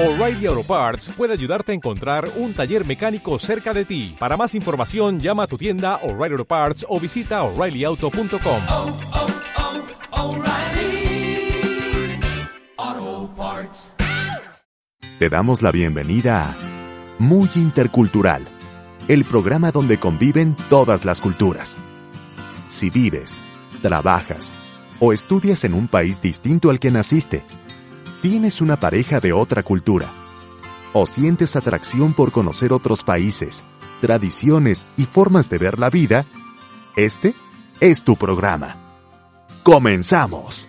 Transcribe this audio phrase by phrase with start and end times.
[0.00, 4.14] O'Reilly Auto Parts puede ayudarte a encontrar un taller mecánico cerca de ti.
[4.16, 8.62] Para más información, llama a tu tienda O'Reilly Auto Parts o visita oreillyauto.com.
[8.68, 8.96] oh,
[12.78, 13.92] oh, Parts.
[15.18, 16.56] Te damos la bienvenida a
[17.18, 18.44] Muy Intercultural,
[19.08, 21.76] el programa donde conviven todas las culturas.
[22.68, 23.40] Si vives,
[23.82, 24.52] trabajas
[25.00, 27.42] o estudias en un país distinto al que naciste,
[28.20, 30.10] tienes una pareja de otra cultura
[30.92, 33.64] o sientes atracción por conocer otros países,
[34.00, 36.26] tradiciones y formas de ver la vida,
[36.96, 37.34] este
[37.80, 38.76] es tu programa.
[39.62, 40.68] ¡Comenzamos!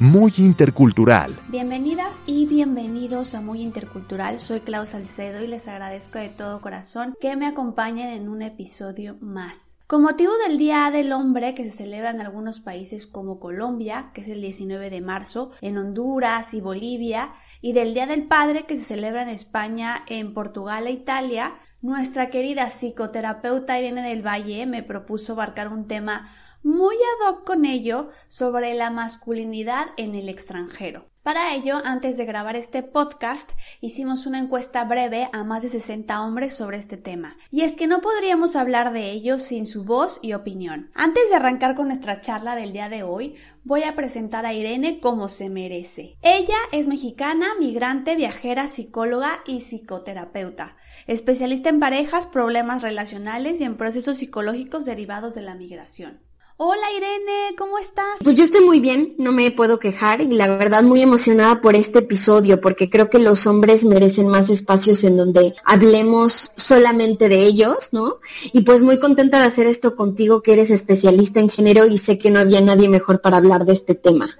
[0.00, 1.36] Muy Intercultural.
[1.48, 4.38] Bienvenidas y bienvenidos a Muy Intercultural.
[4.38, 9.16] Soy Clau Salcedo y les agradezco de todo corazón que me acompañen en un episodio
[9.20, 9.67] más.
[9.88, 14.20] Con motivo del Día del Hombre que se celebra en algunos países como Colombia, que
[14.20, 18.76] es el 19 de marzo, en Honduras y Bolivia, y del Día del Padre que
[18.76, 24.82] se celebra en España, en Portugal e Italia, nuestra querida psicoterapeuta Irene del Valle me
[24.82, 31.06] propuso abarcar un tema muy ad hoc con ello sobre la masculinidad en el extranjero.
[31.22, 36.22] Para ello, antes de grabar este podcast, hicimos una encuesta breve a más de 60
[36.22, 37.36] hombres sobre este tema.
[37.50, 40.90] Y es que no podríamos hablar de ello sin su voz y opinión.
[40.94, 45.00] Antes de arrancar con nuestra charla del día de hoy, voy a presentar a Irene
[45.00, 46.16] como se merece.
[46.22, 53.76] Ella es mexicana, migrante, viajera, psicóloga y psicoterapeuta, especialista en parejas, problemas relacionales y en
[53.76, 56.27] procesos psicológicos derivados de la migración.
[56.60, 58.16] Hola Irene, ¿cómo estás?
[58.24, 61.76] Pues yo estoy muy bien, no me puedo quejar y la verdad muy emocionada por
[61.76, 67.44] este episodio porque creo que los hombres merecen más espacios en donde hablemos solamente de
[67.44, 68.14] ellos, ¿no?
[68.52, 72.18] Y pues muy contenta de hacer esto contigo que eres especialista en género y sé
[72.18, 74.36] que no había nadie mejor para hablar de este tema.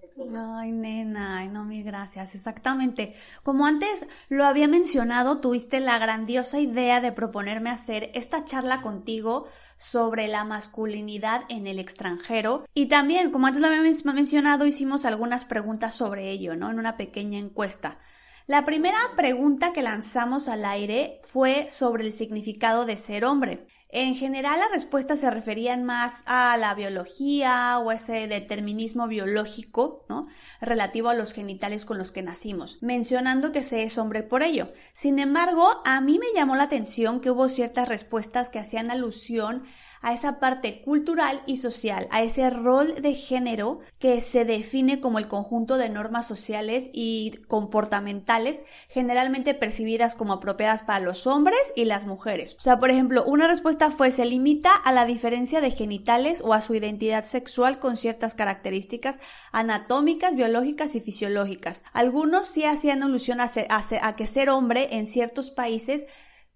[0.60, 2.34] Ay, nena, ay, no, mil gracias.
[2.34, 3.14] Exactamente.
[3.44, 9.46] Como antes lo había mencionado, tuviste la grandiosa idea de proponerme hacer esta charla contigo
[9.78, 15.44] sobre la masculinidad en el extranjero y también, como antes lo había mencionado, hicimos algunas
[15.44, 16.70] preguntas sobre ello, ¿no?
[16.70, 17.98] En una pequeña encuesta.
[18.46, 23.66] La primera pregunta que lanzamos al aire fue sobre el significado de ser hombre.
[23.90, 30.26] En general las respuestas se referían más a la biología o ese determinismo biológico, ¿no?
[30.60, 34.72] relativo a los genitales con los que nacimos, mencionando que se es hombre por ello.
[34.92, 39.64] Sin embargo, a mí me llamó la atención que hubo ciertas respuestas que hacían alusión
[40.00, 45.18] a esa parte cultural y social, a ese rol de género que se define como
[45.18, 51.84] el conjunto de normas sociales y comportamentales generalmente percibidas como apropiadas para los hombres y
[51.84, 52.56] las mujeres.
[52.58, 56.54] O sea, por ejemplo, una respuesta fue se limita a la diferencia de genitales o
[56.54, 59.18] a su identidad sexual con ciertas características
[59.52, 61.82] anatómicas, biológicas y fisiológicas.
[61.92, 66.06] Algunos sí hacían alusión a, que ser hombre en ciertos países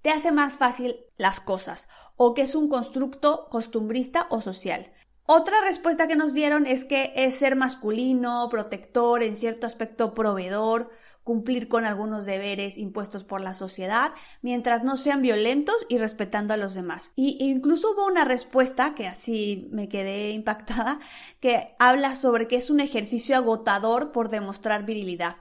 [0.03, 1.89] te hace más fácil las cosas
[2.25, 4.93] o que es un constructo costumbrista o social.
[5.27, 10.91] Otra respuesta que nos dieron es que es ser masculino, protector, en cierto aspecto proveedor,
[11.25, 16.57] cumplir con algunos deberes impuestos por la sociedad, mientras no sean violentos y respetando a
[16.57, 17.13] los demás.
[17.17, 21.01] Y incluso hubo una respuesta que así me quedé impactada,
[21.41, 25.39] que habla sobre que es un ejercicio agotador por demostrar virilidad.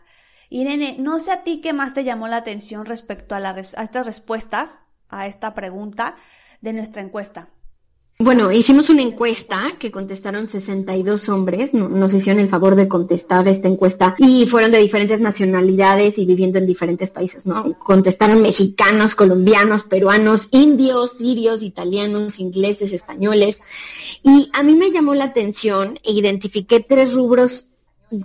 [0.50, 4.08] Irene, no sé a ti qué más te llamó la atención respecto a, a estas
[4.08, 6.16] respuestas, a esta pregunta
[6.62, 7.50] de nuestra encuesta.
[8.20, 13.68] Bueno, hicimos una encuesta que contestaron 62 hombres, nos hicieron el favor de contestar esta
[13.68, 17.74] encuesta y fueron de diferentes nacionalidades y viviendo en diferentes países, ¿no?
[17.80, 23.64] Contestaron mexicanos, colombianos, peruanos, indios, sirios, italianos, ingleses, españoles.
[24.22, 27.66] Y a mí me llamó la atención e identifiqué tres rubros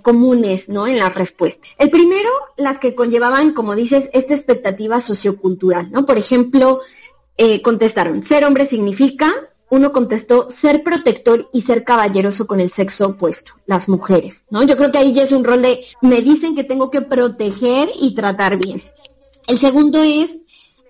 [0.03, 0.87] comunes, ¿no?
[0.87, 1.69] En la respuesta.
[1.79, 6.05] El primero, las que conllevaban, como dices, esta expectativa sociocultural, ¿no?
[6.05, 6.81] Por ejemplo,
[7.37, 9.33] eh, contestaron, ser hombre significa,
[9.69, 14.63] uno contestó, ser protector y ser caballeroso con el sexo opuesto, las mujeres, ¿no?
[14.63, 17.91] Yo creo que ahí ya es un rol de, me dicen que tengo que proteger
[18.01, 18.83] y tratar bien.
[19.47, 20.39] El segundo es,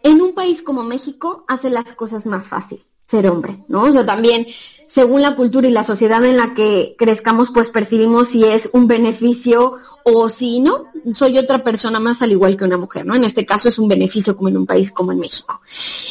[0.02, 3.84] en un país como México, hace las cosas más fácil ser hombre, ¿no?
[3.84, 4.46] O sea, también
[4.86, 8.86] según la cultura y la sociedad en la que crezcamos, pues percibimos si es un
[8.88, 10.84] beneficio o si no,
[11.14, 13.16] soy otra persona más al igual que una mujer, ¿no?
[13.16, 15.60] En este caso es un beneficio como en un país como en México.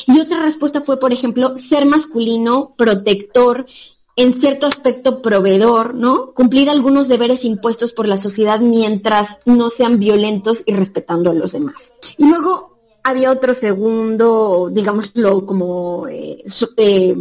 [0.05, 3.65] Y otra respuesta fue, por ejemplo, ser masculino, protector,
[4.17, 6.31] en cierto aspecto proveedor, ¿no?
[6.33, 11.53] Cumplir algunos deberes impuestos por la sociedad mientras no sean violentos y respetando a los
[11.53, 11.93] demás.
[12.17, 16.43] Y luego había otro segundo, digámoslo como, eh,
[16.77, 17.15] eh,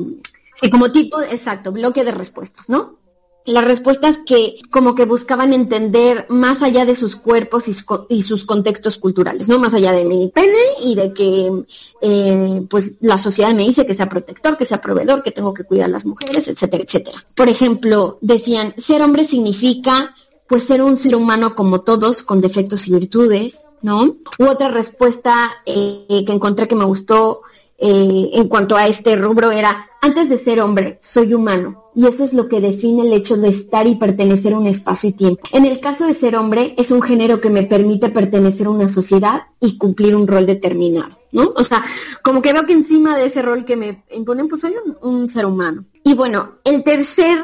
[0.64, 2.98] sí, como tipo, exacto, bloque de respuestas, ¿no?
[3.46, 7.66] las respuestas que como que buscaban entender más allá de sus cuerpos
[8.08, 9.58] y, sus contextos culturales, ¿no?
[9.58, 11.64] Más allá de mi pene y de que
[12.00, 15.64] eh, pues la sociedad me dice que sea protector, que sea proveedor, que tengo que
[15.64, 17.24] cuidar a las mujeres, etcétera, etcétera.
[17.34, 20.14] Por ejemplo, decían, ser hombre significa
[20.46, 24.16] pues ser un ser humano como todos, con defectos y virtudes, ¿no?
[24.38, 27.42] U otra respuesta eh, que encontré que me gustó
[27.86, 31.90] eh, en cuanto a este rubro era, antes de ser hombre, soy humano.
[31.94, 35.10] Y eso es lo que define el hecho de estar y pertenecer a un espacio
[35.10, 35.46] y tiempo.
[35.52, 38.88] En el caso de ser hombre, es un género que me permite pertenecer a una
[38.88, 41.52] sociedad y cumplir un rol determinado, ¿no?
[41.56, 41.84] O sea,
[42.22, 45.44] como que veo que encima de ese rol que me imponen, pues soy un ser
[45.44, 45.84] humano.
[46.02, 47.38] Y bueno, el tercer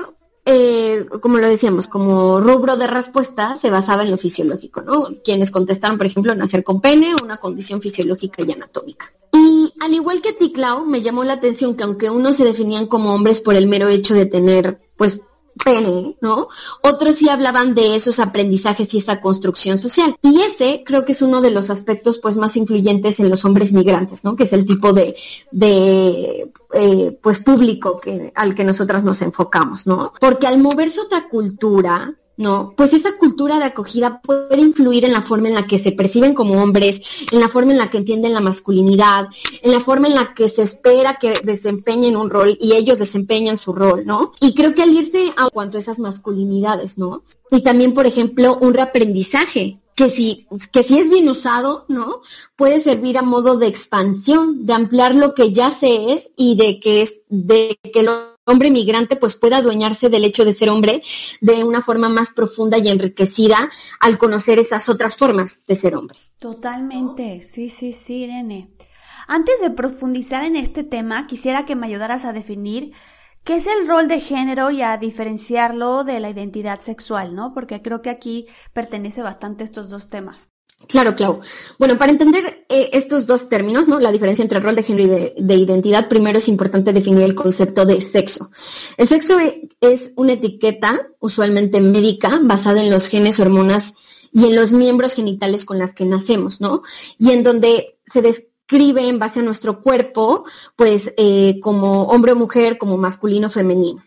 [0.52, 5.08] eh, como lo decíamos, como rubro de respuesta se basaba en lo fisiológico, ¿no?
[5.24, 9.12] Quienes contestaron, por ejemplo, nacer con pene, una condición fisiológica y anatómica.
[9.32, 13.14] Y al igual que Ticlau, me llamó la atención que aunque unos se definían como
[13.14, 15.20] hombres por el mero hecho de tener, pues,
[15.64, 16.48] pene, ¿no?
[16.82, 20.16] Otros sí hablaban de esos aprendizajes y esa construcción social.
[20.22, 23.72] Y ese creo que es uno de los aspectos pues más influyentes en los hombres
[23.72, 24.36] migrantes, ¿no?
[24.36, 25.16] Que es el tipo de,
[25.50, 30.12] de eh, pues público que, al que nosotras nos enfocamos, ¿no?
[30.20, 32.72] Porque al moverse otra cultura, ¿no?
[32.74, 36.32] Pues esa cultura de acogida puede influir en la forma en la que se perciben
[36.32, 39.28] como hombres, en la forma en la que entienden la masculinidad,
[39.60, 43.58] en la forma en la que se espera que desempeñen un rol y ellos desempeñan
[43.58, 44.32] su rol, ¿no?
[44.40, 47.24] Y creo que al irse a cuanto a esas masculinidades, ¿no?
[47.50, 52.22] Y también, por ejemplo, un reaprendizaje, que si, que si es bien usado, ¿no?
[52.56, 56.80] Puede servir a modo de expansión, de ampliar lo que ya se es y de
[56.80, 61.02] que es, de que lo hombre migrante pues pueda adueñarse del hecho de ser hombre
[61.40, 63.70] de una forma más profunda y enriquecida
[64.00, 66.18] al conocer esas otras formas de ser hombre.
[66.38, 68.70] Totalmente, sí, sí, sí, Irene.
[69.28, 72.92] Antes de profundizar en este tema, quisiera que me ayudaras a definir
[73.44, 77.54] qué es el rol de género y a diferenciarlo de la identidad sexual, ¿no?
[77.54, 80.49] Porque creo que aquí pertenece bastante estos dos temas.
[80.88, 81.40] Claro, Clau.
[81.78, 84.00] Bueno, para entender eh, estos dos términos, ¿no?
[84.00, 87.84] La diferencia entre rol de género y de, identidad, primero es importante definir el concepto
[87.84, 88.50] de sexo.
[88.96, 93.94] El sexo e, es una etiqueta, usualmente médica, basada en los genes, hormonas
[94.32, 96.82] y en los miembros genitales con las que nacemos, ¿no?
[97.18, 100.44] Y en donde se describe en base a nuestro cuerpo,
[100.76, 104.04] pues, eh, como hombre o mujer, como masculino o femenino.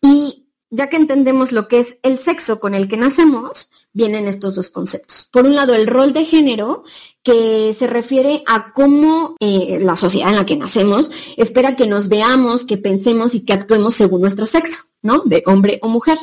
[0.00, 4.54] Y ya que entendemos lo que es el sexo con el que nacemos, vienen estos
[4.54, 5.28] dos conceptos.
[5.32, 6.84] Por un lado, el rol de género,
[7.22, 12.08] que se refiere a cómo eh, la sociedad en la que nacemos espera que nos
[12.08, 15.22] veamos, que pensemos y que actuemos según nuestro sexo, ¿no?
[15.24, 16.18] De hombre o mujer.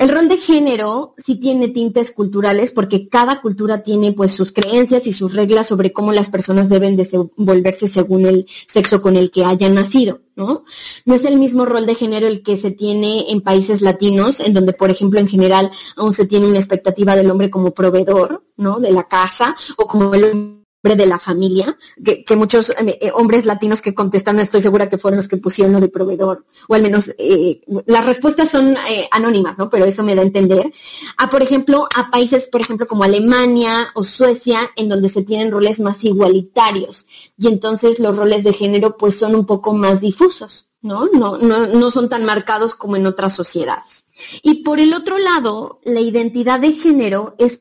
[0.00, 5.06] El rol de género sí tiene tintes culturales porque cada cultura tiene pues sus creencias
[5.06, 9.44] y sus reglas sobre cómo las personas deben desenvolverse según el sexo con el que
[9.44, 10.64] hayan nacido, ¿no?
[11.04, 14.54] No es el mismo rol de género el que se tiene en países latinos, en
[14.54, 18.80] donde, por ejemplo, en general aún se tiene una expectativa del hombre como proveedor, ¿no?
[18.80, 23.82] De la casa o como el de la familia, que, muchos eh, eh, hombres latinos
[23.82, 27.12] que contestaron, estoy segura que fueron los que pusieron lo de proveedor, o al menos
[27.18, 28.76] eh, las respuestas son
[29.10, 29.68] anónimas, ¿no?
[29.68, 30.72] Pero eso me da a entender.
[31.18, 35.52] A, por ejemplo, a países, por ejemplo, como Alemania o Suecia, en donde se tienen
[35.52, 37.06] roles más igualitarios,
[37.36, 41.08] y entonces los roles de género pues son un poco más difusos, ¿no?
[41.12, 44.06] No, no, no son tan marcados como en otras sociedades.
[44.42, 47.60] Y por el otro lado, la identidad de género es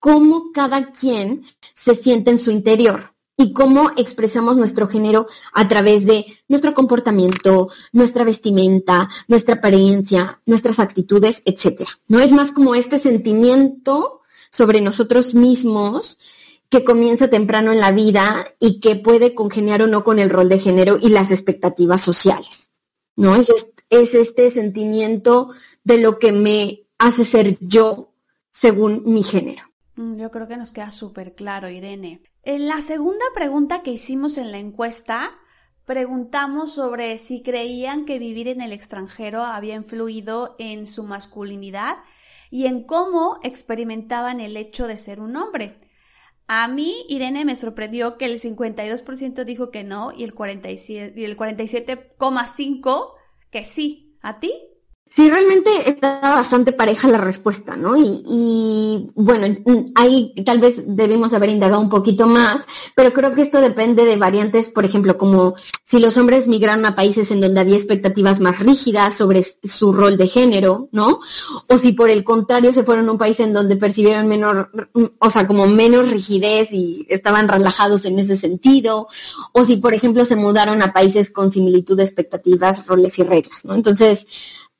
[0.00, 1.44] cómo cada quien
[1.74, 7.70] se siente en su interior y cómo expresamos nuestro género a través de nuestro comportamiento,
[7.90, 11.88] nuestra vestimenta, nuestra apariencia, nuestras actitudes, etc.
[12.06, 16.18] No es más como este sentimiento sobre nosotros mismos
[16.68, 20.50] que comienza temprano en la vida y que puede congeniar o no con el rol
[20.50, 22.70] de género y las expectativas sociales.
[23.16, 23.36] ¿No?
[23.36, 23.48] Es,
[23.88, 25.50] es este sentimiento
[25.82, 28.12] de lo que me hace ser yo
[28.52, 29.69] según mi género.
[30.00, 32.22] Mm, yo creo que nos queda súper claro, Irene.
[32.42, 35.38] En la segunda pregunta que hicimos en la encuesta,
[35.84, 41.98] preguntamos sobre si creían que vivir en el extranjero había influido en su masculinidad
[42.50, 45.76] y en cómo experimentaban el hecho de ser un hombre.
[46.46, 53.12] A mí, Irene, me sorprendió que el 52% dijo que no y el 47,5%
[53.50, 54.16] que sí.
[54.22, 54.69] ¿A ti?
[55.12, 57.96] Sí, realmente está bastante pareja la respuesta, ¿no?
[57.96, 59.44] Y, bueno,
[59.96, 62.64] ahí tal vez debemos haber indagado un poquito más,
[62.94, 66.94] pero creo que esto depende de variantes, por ejemplo, como si los hombres migraron a
[66.94, 71.18] países en donde había expectativas más rígidas sobre su rol de género, ¿no?
[71.66, 74.70] O si por el contrario se fueron a un país en donde percibieron menor,
[75.18, 79.08] o sea, como menos rigidez y estaban relajados en ese sentido,
[79.54, 83.64] o si, por ejemplo, se mudaron a países con similitud de expectativas, roles y reglas,
[83.64, 83.74] ¿no?
[83.74, 84.28] Entonces,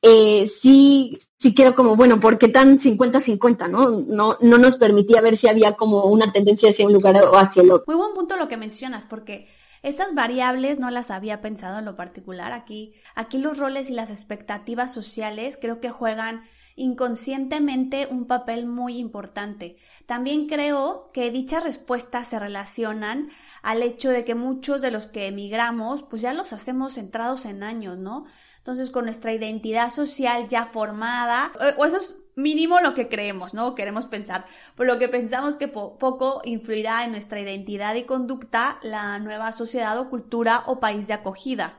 [0.02, 3.90] eh, sí, sí quedó como, bueno, ¿por qué tan 50-50, no?
[3.90, 4.38] no?
[4.40, 7.71] No nos permitía ver si había como una tendencia hacia un lugar o hacia el
[7.71, 7.85] otro.
[7.87, 9.49] Muy buen punto lo que mencionas, porque
[9.83, 12.52] esas variables no las había pensado en lo particular.
[12.52, 16.45] Aquí, aquí los roles y las expectativas sociales creo que juegan
[16.76, 19.76] inconscientemente un papel muy importante.
[20.07, 23.28] También creo que dichas respuestas se relacionan
[23.62, 27.62] al hecho de que muchos de los que emigramos, pues ya los hacemos centrados en
[27.62, 28.25] años, ¿no?
[28.60, 33.54] Entonces, con nuestra identidad social ya formada, eh, o eso es mínimo lo que creemos,
[33.54, 33.74] ¿no?
[33.74, 39.18] Queremos pensar, por lo que pensamos que poco influirá en nuestra identidad y conducta la
[39.18, 41.78] nueva sociedad o cultura o país de acogida.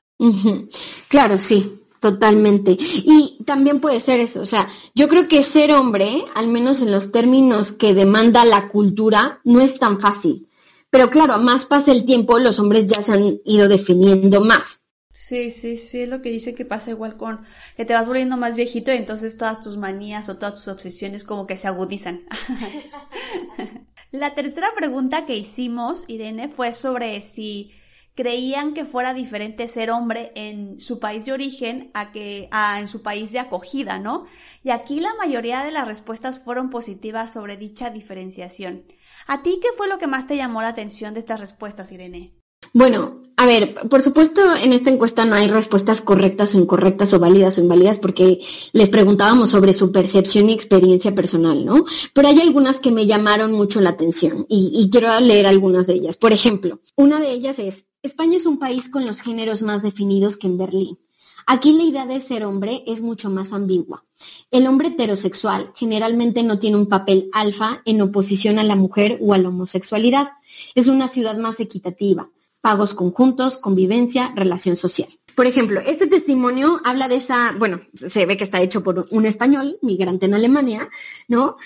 [1.07, 2.75] Claro, sí, Totalmente.
[2.79, 6.91] Y también puede ser eso, o sea, yo creo que ser hombre, al menos en
[6.91, 10.47] los términos que demanda la cultura, no es tan fácil.
[10.89, 14.80] Pero claro, a más pasa el tiempo, los hombres ya se han ido definiendo más.
[15.13, 18.38] Sí, sí, sí, es lo que dice que pasa igual con que te vas volviendo
[18.38, 22.25] más viejito y entonces todas tus manías o todas tus obsesiones como que se agudizan.
[24.12, 27.72] La tercera pregunta que hicimos, Irene, fue sobre si
[28.15, 32.88] creían que fuera diferente ser hombre en su país de origen a que a, en
[32.88, 34.25] su país de acogida, ¿no?
[34.63, 38.86] Y aquí la mayoría de las respuestas fueron positivas sobre dicha diferenciación.
[39.27, 42.34] ¿A ti qué fue lo que más te llamó la atención de estas respuestas, Irene?
[42.74, 47.20] Bueno, a ver, por supuesto en esta encuesta no hay respuestas correctas o incorrectas o
[47.20, 48.39] válidas o inválidas porque
[48.72, 51.86] les preguntábamos sobre su percepción y experiencia personal, ¿no?
[52.13, 55.94] Pero hay algunas que me llamaron mucho la atención y, y quiero leer algunas de
[55.94, 56.18] ellas.
[56.18, 60.38] Por ejemplo, una de ellas es, España es un país con los géneros más definidos
[60.38, 61.00] que en Berlín.
[61.48, 64.06] Aquí la idea de ser hombre es mucho más ambigua.
[64.51, 69.34] El hombre heterosexual generalmente no tiene un papel alfa en oposición a la mujer o
[69.34, 70.30] a la homosexualidad.
[70.75, 72.30] Es una ciudad más equitativa,
[72.62, 75.10] pagos conjuntos, convivencia, relación social.
[75.36, 79.25] Por ejemplo, este testimonio habla de esa, bueno, se ve que está hecho por un
[79.25, 80.89] español, migrante en Alemania,
[81.27, 81.58] ¿no?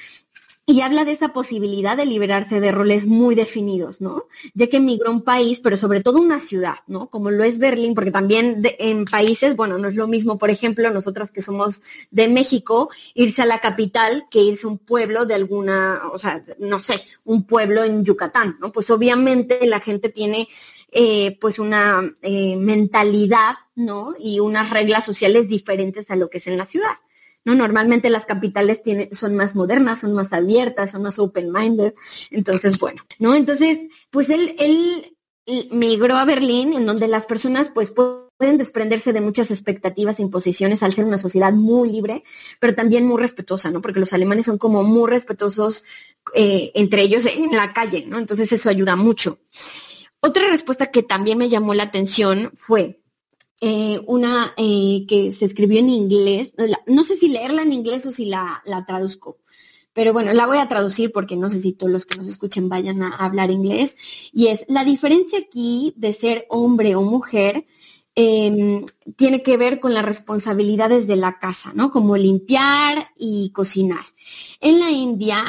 [0.68, 4.26] y habla de esa posibilidad de liberarse de roles muy definidos, ¿no?
[4.56, 7.08] Ya que emigró un país, pero sobre todo una ciudad, ¿no?
[7.12, 10.90] Como lo es Berlín, porque también en países, bueno, no es lo mismo, por ejemplo,
[10.90, 15.36] nosotras que somos de México, irse a la capital que irse a un pueblo de
[15.36, 18.72] alguna, o sea, no sé, un pueblo en Yucatán, ¿no?
[18.72, 20.48] Pues obviamente la gente tiene
[20.98, 24.14] eh, pues una eh, mentalidad, ¿no?
[24.18, 26.96] Y unas reglas sociales diferentes a lo que es en la ciudad.
[27.44, 27.54] ¿no?
[27.54, 31.96] Normalmente las capitales son más modernas, son más abiertas, son más open-minded.
[32.32, 33.36] Entonces, bueno, ¿no?
[33.36, 33.78] Entonces,
[34.10, 35.18] pues él, él
[35.70, 40.82] migró a Berlín, en donde las personas, pues, pueden desprenderse de muchas expectativas e imposiciones
[40.82, 42.24] al ser una sociedad muy libre,
[42.62, 43.82] pero también muy respetuosa, ¿no?
[43.82, 45.84] Porque los alemanes son como muy respetuosos
[46.34, 48.18] eh, entre ellos en la calle, ¿no?
[48.18, 49.40] Entonces eso ayuda mucho.
[50.26, 53.00] Otra respuesta que también me llamó la atención fue,
[53.62, 56.52] eh, una eh, que se escribió en inglés,
[56.88, 59.38] no sé si leerla en inglés o si la, traduzco,
[59.94, 62.70] pero bueno, la voy a traducir porque no sé si todos los que nos escuchen
[62.70, 63.98] vayan a hablar inglés,
[64.34, 67.68] y es, la diferencia aquí de ser hombre o mujer
[68.16, 68.84] em,
[69.16, 71.92] tiene que ver con las responsabilidades de la casa, ¿no?
[71.92, 74.06] Como limpiar y cocinar.
[74.60, 75.46] En la India,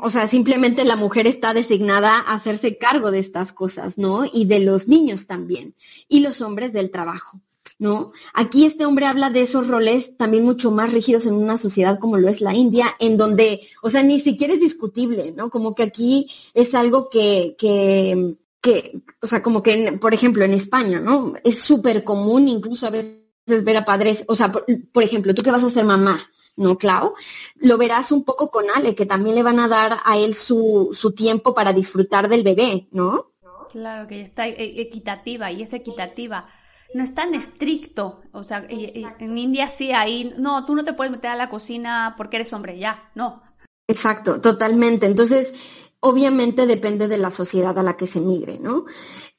[0.00, 4.24] o sea, simplemente la mujer está designada a hacerse cargo de estas cosas, ¿no?
[4.30, 5.74] Y de los niños también,
[6.08, 7.40] y los hombres del trabajo,
[7.78, 8.12] ¿no?
[8.34, 12.18] Aquí este hombre habla de esos roles también mucho más rígidos en una sociedad como
[12.18, 15.50] lo es la India, en donde, o sea, ni siquiera es discutible, ¿no?
[15.50, 20.54] Como que aquí es algo que, que, que o sea, como que, por ejemplo, en
[20.54, 21.34] España, ¿no?
[21.44, 25.42] Es súper común incluso a veces ver a padres, o sea, por, por ejemplo, tú
[25.42, 27.14] que vas a ser mamá, ¿no, Clau?
[27.56, 30.90] Lo verás un poco con Ale, que también le van a dar a él su,
[30.92, 33.32] su tiempo para disfrutar del bebé, ¿no?
[33.70, 36.48] Claro, que está e, equitativa y es equitativa.
[36.94, 41.10] No es tan estricto, o sea, en India sí, ahí, no, tú no te puedes
[41.10, 43.42] meter a la cocina porque eres hombre, ya, no.
[43.86, 45.06] Exacto, totalmente.
[45.06, 45.54] Entonces,
[46.00, 48.84] obviamente depende de la sociedad a la que se migre, ¿no?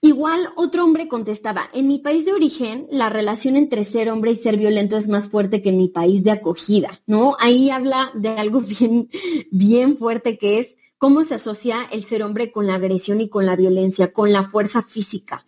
[0.01, 4.35] Igual otro hombre contestaba, en mi país de origen la relación entre ser hombre y
[4.37, 7.35] ser violento es más fuerte que en mi país de acogida, ¿no?
[7.39, 9.09] Ahí habla de algo bien,
[9.51, 13.45] bien fuerte que es cómo se asocia el ser hombre con la agresión y con
[13.45, 15.45] la violencia, con la fuerza física,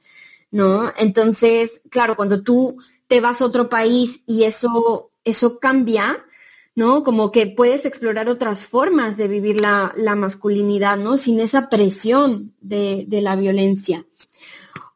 [0.49, 0.91] ¿no?
[0.97, 2.77] Entonces, claro, cuando tú
[3.07, 6.25] te vas a otro país y eso, eso cambia,
[6.75, 7.03] ¿no?
[7.03, 11.17] Como que puedes explorar otras formas de vivir la, la masculinidad, ¿no?
[11.17, 14.05] Sin esa presión de, de la violencia.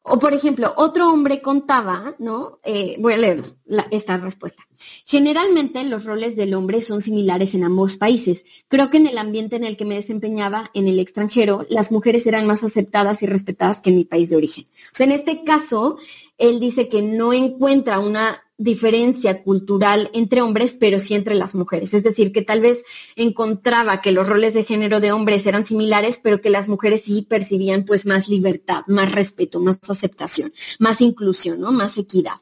[0.07, 2.59] O, por ejemplo, otro hombre contaba, ¿no?
[2.63, 3.55] Eh, voy a leer
[3.89, 4.67] esta respuesta.
[5.03, 8.45] Generalmente los roles del hombre son similares en ambos países.
[8.67, 12.27] Creo que en el ambiente en el que me desempeñaba en el extranjero, las mujeres
[12.27, 14.65] eran más aceptadas y respetadas que en mi país de origen.
[14.65, 15.97] O sea, en este caso,
[16.37, 21.93] él dice que no encuentra una diferencia cultural entre hombres, pero sí entre las mujeres.
[21.93, 22.83] Es decir, que tal vez
[23.15, 27.21] encontraba que los roles de género de hombres eran similares, pero que las mujeres sí
[27.23, 31.71] percibían pues más libertad, más respeto, más aceptación, más inclusión, ¿no?
[31.71, 32.41] Más equidad.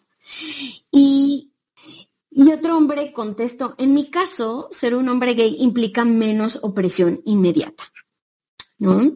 [0.91, 1.51] Y,
[2.29, 7.83] y otro hombre contestó, en mi caso, ser un hombre gay implica menos opresión inmediata.
[8.79, 9.13] ¿No?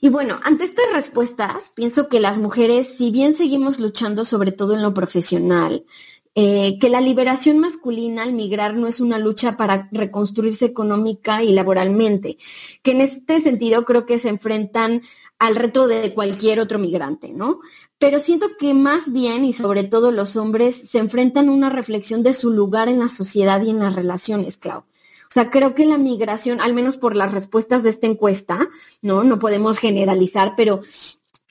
[0.00, 4.74] Y bueno, ante estas respuestas, pienso que las mujeres, si bien seguimos luchando sobre todo
[4.74, 5.84] en lo profesional,
[6.34, 11.52] eh, que la liberación masculina al migrar no es una lucha para reconstruirse económica y
[11.52, 12.38] laboralmente,
[12.82, 15.02] que en este sentido creo que se enfrentan
[15.40, 17.60] al reto de cualquier otro migrante, ¿no?
[17.98, 22.22] Pero siento que más bien y sobre todo los hombres se enfrentan a una reflexión
[22.22, 24.80] de su lugar en la sociedad y en las relaciones, Clau.
[24.80, 28.68] O sea, creo que la migración, al menos por las respuestas de esta encuesta,
[29.00, 29.24] ¿no?
[29.24, 30.82] No podemos generalizar, pero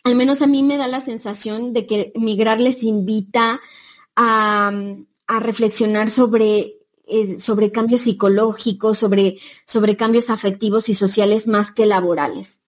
[0.03, 3.59] al menos a mí me da la sensación de que migrar les invita
[4.21, 6.75] a, reflexionar sobre,
[7.07, 12.61] eh, sobre cambios psicológicos, sobre, sobre cambios afectivos y sociales más que laborales.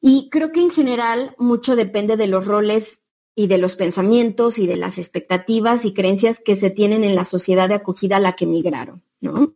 [0.00, 3.02] Y creo que en general mucho depende de los roles
[3.36, 7.24] y de los pensamientos y de las expectativas y creencias que se tienen en la
[7.24, 9.54] sociedad de acogida a la que migraron, ¿no?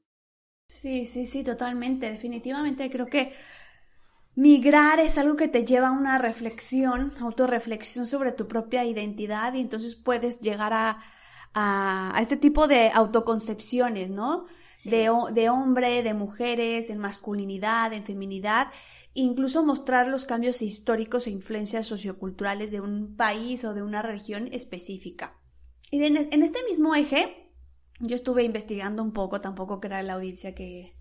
[0.69, 2.11] Sí, sí, sí, totalmente.
[2.11, 3.33] Definitivamente creo que
[4.37, 9.61] migrar es algo que te lleva a una reflexión, autorreflexión sobre tu propia identidad y
[9.61, 11.03] entonces puedes llegar a,
[11.55, 14.47] a, este tipo de autoconcepciones, ¿no?
[14.85, 18.69] De, de, hombre, de mujeres, en masculinidad, en feminidad,
[19.15, 24.49] incluso mostrar los cambios históricos e influencias socioculturales de un país o de una región
[24.53, 25.37] específica.
[25.91, 27.53] Y en, en este mismo eje,
[28.01, 30.97] yo estuve investigando un poco, tampoco era la audiencia que,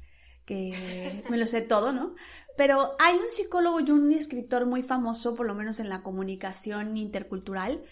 [0.46, 2.16] que me lo sé todo, ¿no?
[2.58, 6.98] Pero hay un psicólogo y un escritor muy famoso, por lo menos en la comunicación
[6.98, 7.84] intercultural,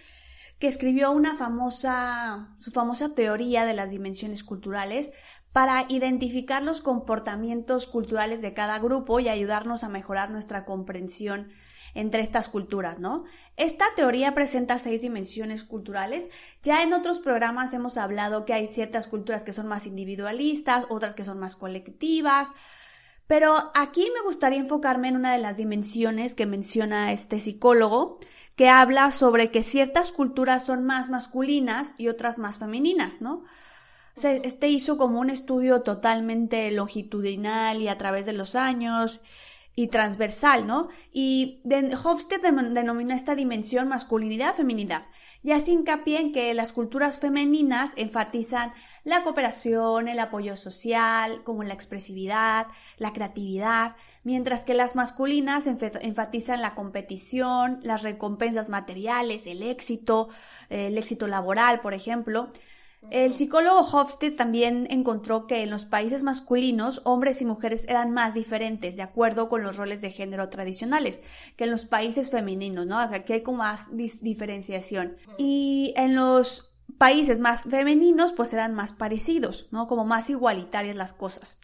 [0.60, 5.12] que escribió una famosa, su famosa teoría de las dimensiones culturales
[5.52, 11.50] para identificar los comportamientos culturales de cada grupo y ayudarnos a mejorar nuestra comprensión
[11.96, 13.24] entre estas culturas, ¿no?
[13.56, 16.30] Esta teoría presenta seis dimensiones culturales.
[16.62, 21.16] Ya en otros programas hemos hablado que hay ciertas culturas que son más individualistas, otras
[21.16, 22.50] que son más colectivas,
[23.30, 28.20] pero aquí me gustaría enfocarme en una de las dimensiones que menciona este psicólogo,
[28.60, 33.46] que habla sobre que ciertas culturas son más masculinas y otras más femeninas, ¿no?
[34.18, 39.22] O sea, este hizo como un estudio totalmente longitudinal y a través de los años
[39.78, 40.90] y transversal, ¿no?
[41.14, 41.62] Y
[42.04, 45.06] Hofstede denomina esta dimensión masculinidad-feminidad
[45.42, 48.74] y hace hincapié en que las culturas femeninas enfatizan
[49.06, 52.68] la cooperación, el apoyo social, como la expresividad,
[52.98, 60.30] la creatividad, mientras que las masculinas enfatizan la competición, las recompensas materiales, el éxito,
[60.70, 62.52] el éxito laboral, por ejemplo.
[63.12, 68.34] El psicólogo Hofstede también encontró que en los países masculinos hombres y mujeres eran más
[68.34, 71.22] diferentes de acuerdo con los roles de género tradicionales
[71.56, 73.00] que en los países femeninos, ¿no?
[73.00, 75.16] Aquí hay como más diferenciación.
[75.38, 79.88] Y en los países más femeninos pues eran más parecidos, ¿no?
[79.88, 81.58] Como más igualitarias las cosas.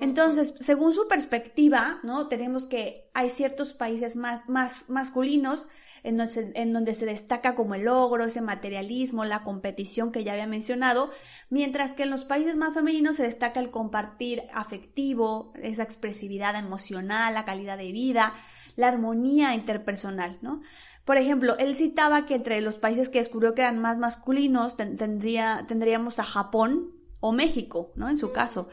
[0.00, 2.28] Entonces, según su perspectiva, ¿no?
[2.28, 5.66] Tenemos que hay ciertos países más, más masculinos
[6.04, 10.22] en donde, se, en donde se destaca como el logro, ese materialismo, la competición que
[10.22, 11.10] ya había mencionado,
[11.50, 17.34] mientras que en los países más femeninos se destaca el compartir afectivo, esa expresividad emocional,
[17.34, 18.34] la calidad de vida,
[18.76, 20.62] la armonía interpersonal, ¿no?
[21.04, 25.64] Por ejemplo, él citaba que entre los países que descubrió que eran más masculinos tendría,
[25.66, 28.08] tendríamos a Japón o México, ¿no?
[28.08, 28.68] En su caso.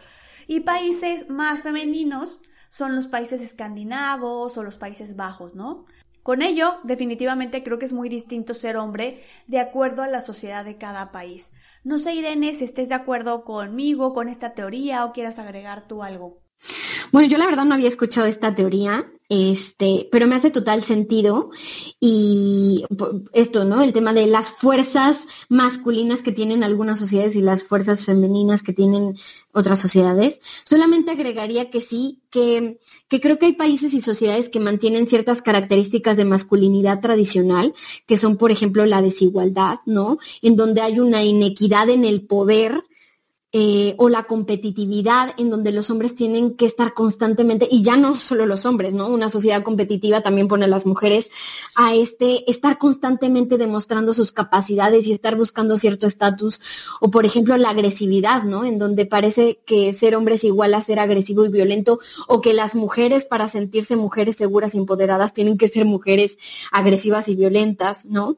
[0.47, 5.85] Y países más femeninos son los países escandinavos o los Países Bajos, ¿no?
[6.23, 10.65] Con ello, definitivamente creo que es muy distinto ser hombre de acuerdo a la sociedad
[10.65, 11.51] de cada país.
[11.83, 16.01] No sé, Irene, si estés de acuerdo conmigo, con esta teoría o quieras agregar tú
[16.01, 16.41] algo.
[17.11, 21.49] Bueno, yo la verdad no había escuchado esta teoría este, pero me hace total sentido
[21.99, 22.83] y
[23.33, 23.81] esto, ¿no?
[23.81, 28.73] El tema de las fuerzas masculinas que tienen algunas sociedades y las fuerzas femeninas que
[28.73, 29.15] tienen
[29.51, 30.39] otras sociedades.
[30.63, 35.41] Solamente agregaría que sí, que, que creo que hay países y sociedades que mantienen ciertas
[35.41, 37.73] características de masculinidad tradicional,
[38.05, 40.19] que son, por ejemplo, la desigualdad, ¿no?
[40.41, 42.83] En donde hay una inequidad en el poder,
[43.57, 48.19] eh, o la competitividad en donde los hombres tienen que estar constantemente, y ya no
[48.19, 49.07] solo los hombres, ¿no?
[49.07, 51.29] Una sociedad competitiva también pone a las mujeres
[51.73, 56.59] a este, estar constantemente demostrando sus capacidades y estar buscando cierto estatus,
[56.99, 58.65] o por ejemplo la agresividad, ¿no?
[58.65, 62.53] En donde parece que ser hombre es igual a ser agresivo y violento, o que
[62.53, 66.37] las mujeres para sentirse mujeres seguras y empoderadas tienen que ser mujeres
[66.73, 68.35] agresivas y violentas, ¿no?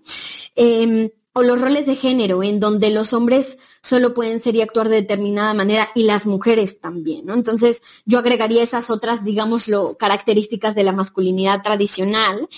[0.56, 4.89] Em, o los roles de género, en donde los hombres solo pueden ser y actuar
[4.89, 7.36] de determinada manera y las mujeres también, ¿no?
[7.36, 12.50] Entonces, yo agregaría esas otras, digámoslo, características de la masculinidad tradicional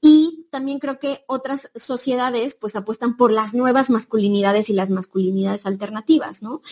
[0.00, 5.66] y también creo que otras sociedades pues apuestan por las nuevas masculinidades y las masculinidades
[5.66, 6.62] alternativas, ¿no?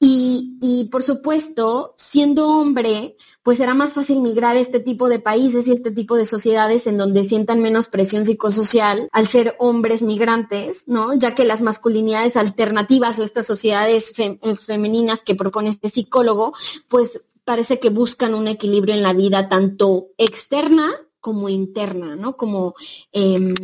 [0.00, 5.18] Y, y, por supuesto, siendo hombre, pues será más fácil migrar a este tipo de
[5.18, 10.02] países y este tipo de sociedades en donde sientan menos presión psicosocial al ser hombres
[10.02, 11.14] migrantes, ¿no?
[11.14, 16.52] Ya que las masculinidades alternativas o estas sociedades eh, femeninas que propone este psicólogo,
[16.86, 20.92] pues parece que buscan un equilibrio en la vida tanto externa
[21.28, 22.38] como interna, ¿no?
[22.38, 22.74] Como
[23.12, 23.54] em,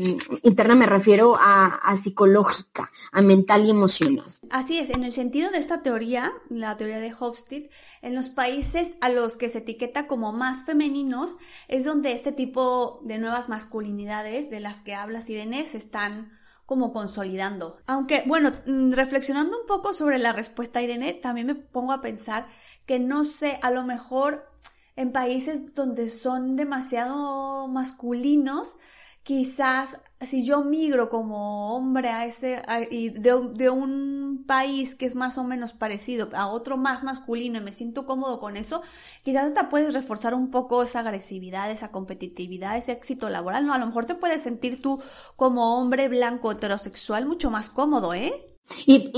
[0.42, 4.26] interna me refiero a, psicológica, a mental y emocional.
[4.50, 7.70] Así es, en el sentido de esta teoría, la teoría de Hofstede,
[8.02, 13.00] en los países a los que se etiqueta como más femeninos, es donde este tipo
[13.02, 17.78] de nuevas masculinidades de las que habla Irene se están como consolidando.
[17.86, 22.46] Aunque, bueno, mm, reflexionando un poco sobre la respuesta Irene, también me pongo a pensar
[22.84, 24.50] que no sé, a lo mejor
[24.96, 28.76] en países donde son demasiado masculinos,
[29.24, 35.14] quizás si yo migro como hombre a ese y de, de, un país que es
[35.14, 38.82] más o menos parecido a otro más masculino y me siento cómodo con eso,
[39.22, 43.74] quizás hasta puedes reforzar un poco esa agresividad, esa competitividad, ese éxito laboral, ¿no?
[43.74, 45.02] A lo mejor te puedes sentir tú
[45.36, 48.53] como hombre blanco heterosexual mucho más cómodo, ¿eh?
[48.86, 49.10] Y,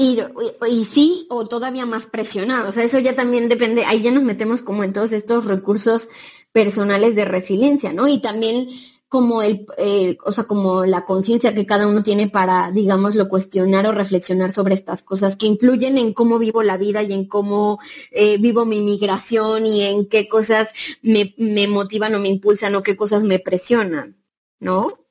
[0.69, 2.69] y, sí, o todavía más presionado.
[2.69, 6.09] O sea, eso ya también depende, ahí ya nos metemos como en todos estos recursos
[6.53, 8.09] personales de resiliencia, ¿no?
[8.09, 8.69] Y también
[9.09, 13.87] como el, eh, o sea, como la conciencia que cada uno tiene para, digámoslo, cuestionar
[13.87, 17.79] o reflexionar sobre estas cosas que influyen en cómo vivo la vida y en cómo
[18.11, 22.83] eh, vivo mi migración y en qué cosas me, me motivan o me impulsan o
[22.83, 24.17] qué cosas me presionan,
[24.59, 25.06] ¿no?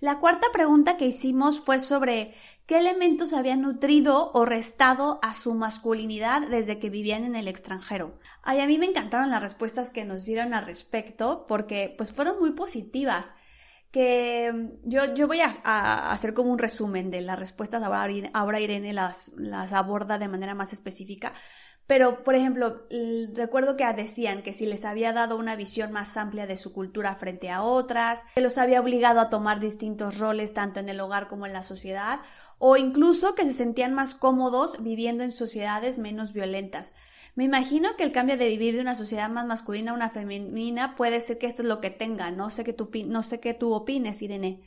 [0.00, 2.34] La cuarta pregunta que hicimos fue sobre
[2.66, 8.18] ¿Qué elementos habían nutrido o restado a su masculinidad desde que vivían en el extranjero?
[8.42, 12.52] A mí me encantaron las respuestas que nos dieron al respecto porque pues fueron muy
[12.52, 13.32] positivas.
[13.92, 18.58] Que mm, yo, yo voy a, hacer como un resumen de las respuestas, ahora, ahora
[18.58, 21.34] Irene las, las aborda de manera más específica,
[21.86, 22.86] pero, por ejemplo,
[23.34, 27.14] recuerdo que decían que si les había dado una visión más amplia de su cultura
[27.14, 31.28] frente a otras, que los había obligado a tomar distintos roles tanto en el hogar
[31.28, 32.20] como en la sociedad,
[32.58, 36.92] o incluso que se sentían más cómodos viviendo en sociedades menos violentas.
[37.36, 40.96] Me imagino que el cambio de vivir de una sociedad más masculina a una femenina
[40.96, 42.30] puede ser que esto es lo que tenga.
[42.30, 44.62] No sé qué tú, no sé qué tú opines, Irene.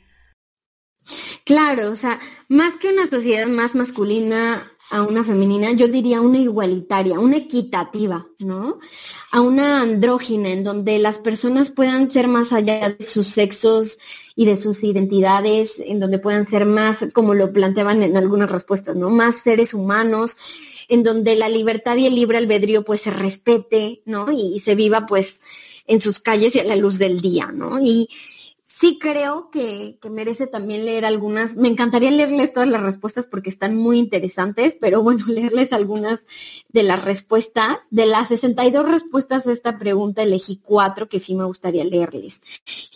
[1.44, 6.38] Claro, o sea, más que una sociedad más masculina a una femenina, yo diría una
[6.38, 8.80] igualitaria, una equitativa, ¿no?
[9.30, 13.98] A una andrógina, en donde las personas puedan ser más allá de sus sexos
[14.34, 18.96] y de sus identidades, en donde puedan ser más, como lo planteaban en algunas respuestas,
[18.96, 19.10] ¿no?
[19.10, 20.36] Más seres humanos,
[20.88, 24.32] en donde la libertad y el libre albedrío pues se respete, ¿no?
[24.32, 25.40] Y, y se viva pues
[25.86, 27.80] en sus calles y a la luz del día, ¿no?
[27.80, 28.08] Y,
[28.80, 31.56] sí creo que, merece también leer algunas.
[31.56, 36.26] Me encantaría leerles todas las respuestas porque están muy interesantes, pero bueno, leerles algunas
[36.70, 37.82] de las respuestas.
[37.90, 42.40] De las 62 respuestas a esta pregunta elegí cuatro que sí me gustaría leerles.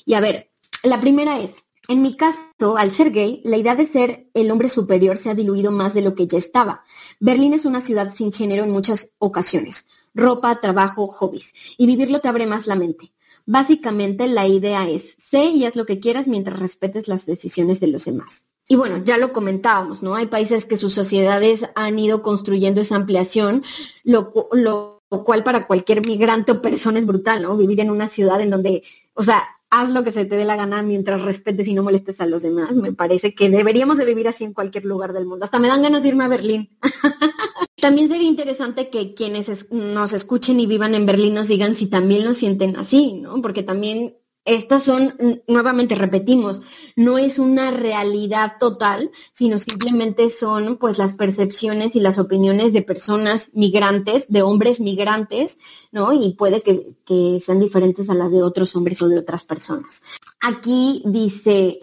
[0.07, 0.51] Y a ver,
[0.83, 1.51] la primera es,
[1.88, 5.35] en mi caso, al ser gay, la idea de ser el hombre superior se ha
[5.35, 6.83] diluido más de lo que ya estaba.
[7.20, 9.87] Berlín es una ciudad sin género en muchas ocasiones.
[10.14, 11.53] Ropa, trabajo, hobbies.
[11.77, 13.12] Y vivirlo te abre más la mente.
[13.46, 17.88] Básicamente la idea es, sé y haz lo que quieras mientras respetes las decisiones de
[17.88, 18.46] los demás.
[18.66, 20.14] Y bueno, ya lo comentábamos, ¿no?
[20.14, 23.62] Hay países que sus sociedades han ido construyendo esa ampliación,
[24.04, 27.57] lo, lo cual para cualquier migrante o persona es brutal, ¿no?
[27.57, 30.57] Vivir en una ciudad en donde, o sea, haz lo que se te dé la
[30.57, 32.74] gana mientras respetes y no molestes a los demás.
[32.76, 35.44] Me parece que deberíamos de vivir así en cualquier lugar del mundo.
[35.44, 36.70] Hasta me dan ganas de irme a Berlín.
[37.85, 42.25] también sería interesante que quienes nos escuchen y vivan en Berlín nos digan si también
[42.25, 43.42] lo sienten así, ¿no?
[43.42, 44.16] Porque también
[44.47, 46.62] estas son, nuevamente repetimos,
[46.97, 52.81] no es una realidad total, sino simplemente son pues las percepciones y las opiniones de
[52.81, 55.59] personas migrantes, de hombres migrantes,
[55.92, 56.14] ¿no?
[56.14, 60.03] Y puede que, sean diferentes a las de otros hombres o de otras personas.
[60.40, 61.81] Aquí dice,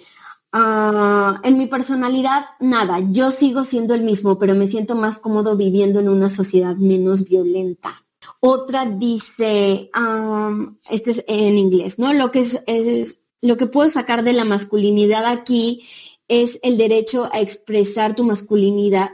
[0.54, 5.56] Uh, en mi personalidad, nada, yo sigo siendo el mismo, pero me siento más cómodo
[5.56, 8.04] viviendo en una sociedad menos violenta.
[8.42, 12.12] Otra dice, um, este es en inglés, ¿no?
[12.12, 15.84] Lo que es, lo que puedo sacar de la masculinidad aquí
[16.28, 19.12] es el derecho a expresar tu masculinidad,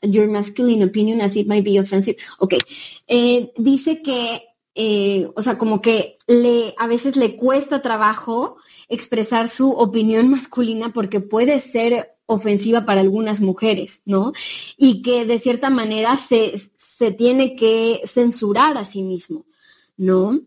[0.00, 2.16] your masculine opinion as it might be offensive.
[2.38, 2.54] Ok,
[3.06, 4.42] eh, dice que,
[4.74, 8.56] eh, o sea, como que le, a veces le cuesta trabajo
[8.88, 14.32] expresar su opinión masculina porque puede ser ofensiva para algunas mujeres, ¿no?
[14.76, 19.44] Y que de cierta manera se, se tiene que censurar a sí mismo,
[19.96, 20.40] ¿no?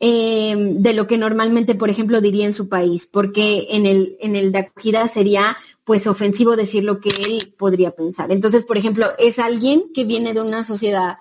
[0.00, 4.36] Eh, de lo que normalmente, por ejemplo, diría en su país, porque en el, en
[4.36, 8.32] el de acogida sería pues ofensivo decir lo que él podría pensar.
[8.32, 11.18] Entonces, por ejemplo, es alguien que viene de una sociedad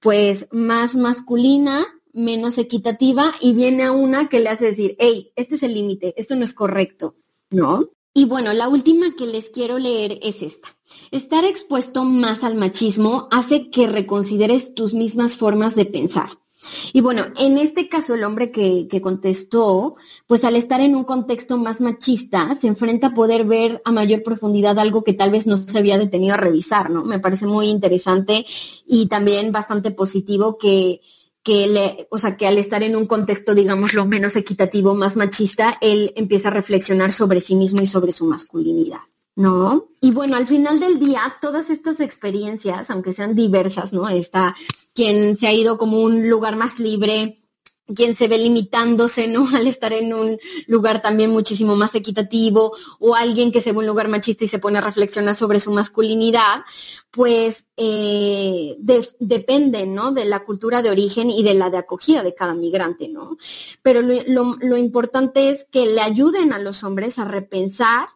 [0.00, 5.54] pues más masculina, menos equitativa y viene a una que le hace decir, hey, este
[5.54, 7.14] es el límite, esto no es correcto,
[7.50, 7.90] ¿no?
[8.14, 10.74] Y bueno, la última que les quiero leer es esta.
[11.10, 16.30] Estar expuesto más al machismo hace que reconsideres tus mismas formas de pensar.
[16.94, 21.04] Y bueno, en este caso el hombre que, que, contestó, pues al estar en un
[21.04, 25.46] contexto más machista, se enfrenta a poder ver a mayor profundidad algo que tal vez
[25.46, 27.04] no se había detenido a revisar, ¿no?
[27.04, 28.46] Me parece muy interesante
[28.86, 31.02] y también bastante positivo que,
[31.46, 35.16] que le, o sea, que al estar en un contexto, digamos, lo menos equitativo, más
[35.16, 38.98] machista, él empieza a reflexionar sobre sí mismo y sobre su masculinidad.
[39.36, 39.90] ¿no?
[40.00, 44.08] Y bueno, al final del día, todas estas experiencias, aunque sean diversas, ¿no?
[44.08, 44.56] Está
[44.92, 47.45] quien se ha ido como un lugar más libre,
[47.94, 49.48] quien se ve limitándose, ¿no?
[49.54, 53.86] Al estar en un lugar también muchísimo más equitativo, o alguien que se ve un
[53.86, 56.64] lugar machista y se pone a reflexionar sobre su masculinidad,
[57.10, 60.12] pues eh, de, dependen, ¿no?
[60.12, 63.36] De la cultura de origen y de la de acogida de cada migrante, ¿no?
[63.82, 68.08] Pero lo importante es que le ayuden a los hombres a repensar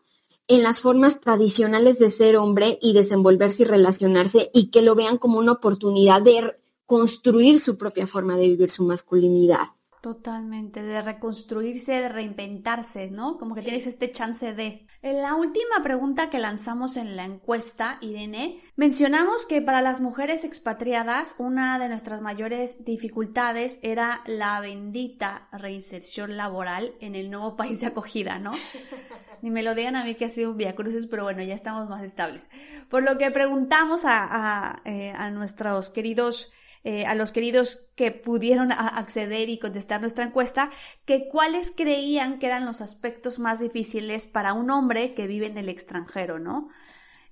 [0.51, 5.17] en las formas tradicionales de ser hombre y desenvolverse y relacionarse y que lo vean
[5.17, 6.57] como una oportunidad de
[6.91, 9.69] construir su propia forma de vivir su masculinidad.
[10.01, 13.39] Totalmente, de reconstruirse, de reinventarse, ¿no?
[13.39, 14.89] Como que tienes este chance de.
[15.01, 20.43] En la última pregunta que lanzamos en la encuesta, Irene, mencionamos que para las mujeres
[20.43, 27.79] expatriadas una de nuestras mayores dificultades era la bendita reinserción laboral en el nuevo país
[27.79, 28.51] de acogida, ¿no?
[29.43, 31.55] Ni me lo digan a mí que ha sido un via crucis, pero bueno, ya
[31.55, 32.45] estamos más estables.
[32.89, 36.51] Por lo que preguntamos a, a, eh, a nuestros queridos
[36.83, 40.71] eh, a los queridos que pudieron acceder y contestar nuestra encuesta,
[41.05, 45.59] que cuáles creían que eran los aspectos más difíciles para un hombre que vive en
[45.59, 46.69] el extranjero, ¿no?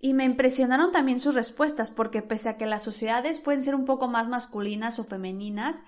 [0.01, 3.85] Y me impresionaron también sus respuestas, porque pese a que las sociedades pueden ser un
[3.85, 5.83] poco más masculinas o femeninas,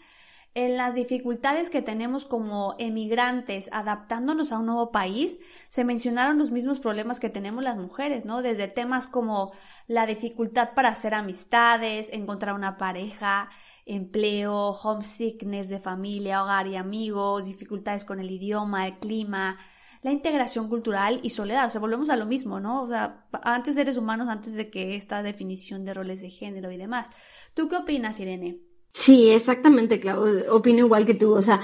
[0.54, 6.50] en las dificultades que tenemos como emigrantes adaptándonos a un nuevo país, se mencionaron los
[6.50, 8.42] mismos problemas que tenemos las mujeres, ¿no?
[8.42, 9.52] Desde temas como
[9.86, 13.50] la dificultad para hacer amistades, encontrar una pareja,
[13.86, 19.58] empleo, homesickness de familia, hogar y amigos, dificultades con el idioma, el clima,
[20.02, 21.66] la integración cultural y soledad.
[21.66, 22.82] O sea, volvemos a lo mismo, ¿no?
[22.82, 26.70] O sea, antes de seres humanos, antes de que esta definición de roles de género
[26.72, 27.10] y demás.
[27.54, 28.69] ¿Tú qué opinas, Irene?
[28.92, 30.24] Sí, exactamente, claro.
[30.50, 31.32] Opino igual que tú.
[31.32, 31.60] O sea,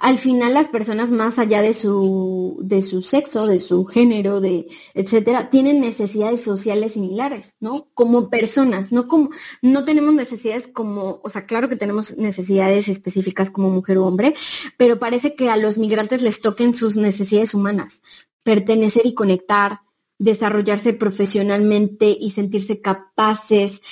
[0.00, 4.66] al final las personas más allá de su, de su sexo, de su género, de
[4.94, 7.88] etcétera, tienen necesidades sociales similares, ¿no?
[7.92, 9.28] Como personas, no como,
[9.60, 14.34] no tenemos necesidades como, o sea, claro que tenemos necesidades específicas como mujer o hombre,
[14.78, 18.00] pero parece que a los migrantes les toquen sus necesidades humanas,
[18.42, 19.80] pertenecer y conectar,
[20.18, 23.82] desarrollarse profesionalmente y sentirse capaces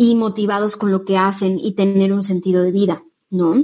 [0.00, 3.62] y motivados con lo que hacen y tener un sentido de vida, ¿no?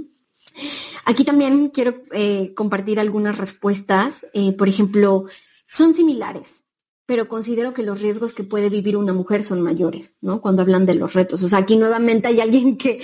[1.06, 4.26] Aquí también quiero eh, compartir algunas respuestas.
[4.34, 5.24] Eh, por ejemplo,
[5.66, 6.62] son similares,
[7.06, 10.40] pero considero que los riesgos que puede vivir una mujer son mayores, ¿no?
[10.40, 11.40] Cuando hablan de los retos.
[11.44, 13.00] O sea, aquí nuevamente hay alguien que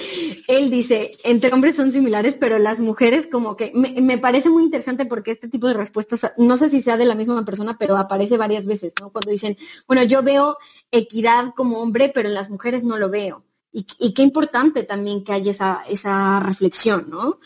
[0.48, 5.06] él dice, entre hombres son similares, pero las mujeres como que me, parece muy interesante
[5.06, 8.36] porque este tipo de respuestas, no sé si sea de la misma persona, pero aparece
[8.36, 9.10] varias veces, ¿no?
[9.10, 10.58] Cuando dicen, bueno, yo veo
[10.90, 13.44] equidad como hombre, pero en las mujeres no lo veo.
[13.70, 17.38] Y, y qué importante también que haya esa, esa reflexión, ¿no?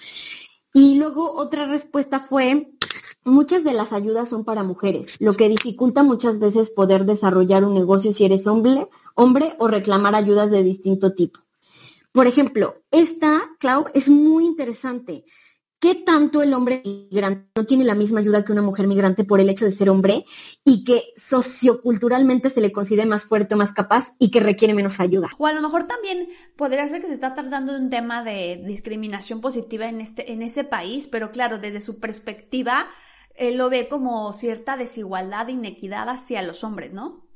[0.72, 2.75] Y luego otra respuesta fue,
[3.26, 7.74] Muchas de las ayudas son para mujeres, lo que dificulta muchas veces poder desarrollar un
[7.74, 11.40] negocio si eres hombre, hombre o reclamar ayudas de distinto tipo.
[12.12, 15.24] Por ejemplo, esta, Clau, es muy interesante.
[15.80, 19.40] ¿Qué tanto el hombre migrante no tiene la misma ayuda que una mujer migrante por
[19.40, 20.24] el hecho de ser hombre
[20.64, 25.00] y que socioculturalmente se le considere más fuerte o más capaz y que requiere menos
[25.00, 25.30] ayuda?
[25.36, 28.62] O a lo mejor también podría ser que se está tratando de un tema de
[28.64, 32.88] discriminación positiva en, este, en ese país, pero claro, desde su perspectiva,
[33.38, 37.26] él lo ve como cierta desigualdad, inequidad hacia los hombres, ¿no?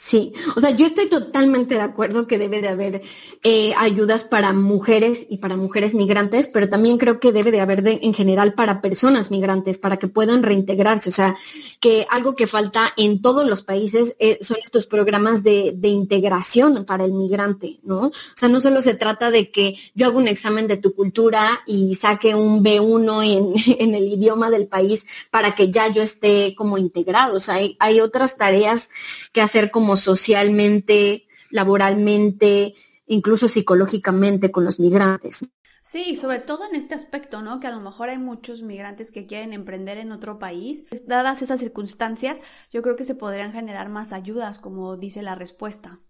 [0.00, 3.02] Sí, o sea, yo estoy totalmente de acuerdo que debe de haber
[3.42, 7.82] eh, ayudas para mujeres y para mujeres migrantes, pero también creo que debe de haber
[7.82, 11.08] de, en general para personas migrantes, para que puedan reintegrarse.
[11.08, 11.36] O sea,
[11.80, 17.04] que algo que falta en todos los países eh, son estos programas de, integración para
[17.04, 18.06] el migrante, ¿no?
[18.06, 21.62] O sea, no solo se trata de que yo haga un examen de tu cultura
[21.66, 26.78] y saque un B1 en, el idioma del país para que ya yo esté como
[26.78, 27.36] integrado.
[27.36, 28.90] O sea, hay otras tareas
[29.32, 32.74] que hacer como socialmente, laboralmente,
[33.06, 35.46] incluso psicológicamente con los migrantes.
[35.82, 37.60] Sí, sobre todo en este aspecto, ¿no?
[37.60, 40.84] Que a lo mejor hay muchos migrantes que quieren emprender en otro país.
[41.06, 42.36] Dadas esas circunstancias,
[42.70, 46.00] yo creo que se podrían generar más ayudas, como dice la respuesta.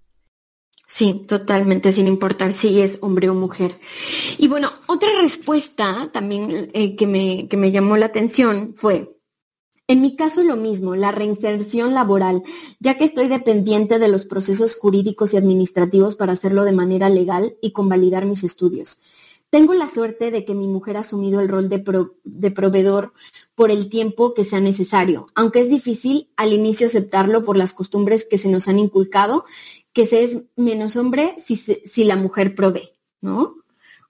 [0.88, 3.78] Sí, totalmente, sin importar si es hombre o mujer.
[4.36, 9.17] Y bueno, otra respuesta también eh, que, me, que me llamó la atención fue,
[9.88, 12.42] en mi caso lo mismo, la reinserción laboral,
[12.78, 17.56] ya que estoy dependiente de los procesos jurídicos y administrativos para hacerlo de manera legal
[17.62, 18.98] y convalidar mis estudios.
[19.48, 23.14] Tengo la suerte de que mi mujer ha asumido el rol de, pro, de, proveedor
[23.54, 28.26] por el tiempo que sea necesario, aunque es difícil al inicio aceptarlo por las costumbres
[28.26, 29.46] que se nos han inculcado,
[29.94, 32.90] que se es menos hombre si, si la mujer provee,
[33.22, 33.54] ¿no?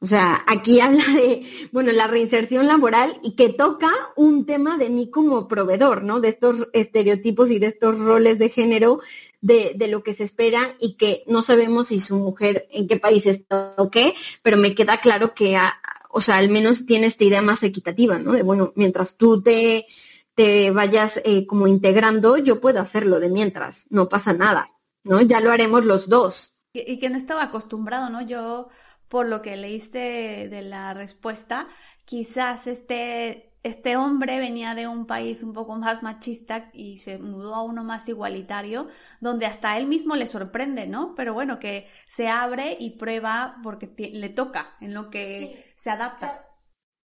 [0.01, 4.91] O sea, aquí habla de, bueno, la reinserción laboral y que toca un tema de
[4.91, 6.21] mí como proveedor, ¿no?
[6.21, 9.01] De estos estereotipos y de estos roles de género,
[9.41, 12.99] de, de lo que se espera y que no sabemos si su mujer en qué
[12.99, 15.81] país está o qué, pero me queda claro que, a,
[16.11, 18.33] o sea, al menos tiene esta idea más equitativa, ¿no?
[18.33, 19.87] De, bueno, mientras tú te,
[20.35, 24.71] te vayas eh, como integrando, yo puedo hacerlo de mientras, no pasa nada,
[25.03, 25.21] ¿no?
[25.23, 26.55] Ya lo haremos los dos.
[26.73, 28.23] Y, y que no estaba acostumbrado, ¿no?
[28.23, 28.69] Yo
[29.09, 31.69] por lo que leíste de la respuesta,
[32.05, 37.55] quizás este, este hombre venía de un país un poco más machista y se mudó
[37.55, 38.89] a uno más igualitario,
[39.21, 41.15] donde hasta él mismo le sorprende, ¿no?
[41.15, 45.73] Pero bueno, que se abre y prueba porque le toca, en lo que sí.
[45.77, 46.48] se adapta.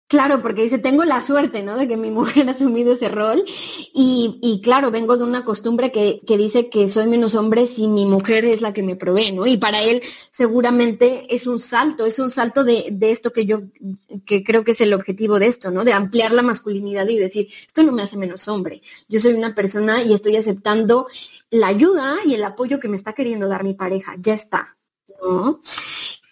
[0.08, 1.74] Claro, porque dice, tengo la suerte, ¿no?
[1.78, 3.42] De que mi mujer ha asumido ese rol.
[3.94, 7.88] Y, y claro, vengo de una costumbre que, que, dice que soy menos hombre si
[7.88, 9.46] mi mujer es la que me provee, ¿no?
[9.46, 13.62] Y para él seguramente es un salto, es un salto de, de esto que yo,
[14.26, 15.82] que creo que es el objetivo de esto, ¿no?
[15.82, 18.82] De ampliar la masculinidad y decir, esto no me hace menos hombre.
[19.08, 21.06] Yo soy una persona y estoy aceptando
[21.50, 24.16] la ayuda y el apoyo que me está queriendo dar mi pareja.
[24.18, 24.76] Ya está,
[25.22, 25.60] ¿no?